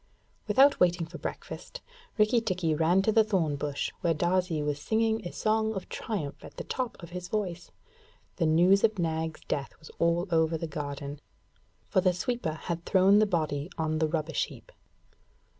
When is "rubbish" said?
14.07-14.47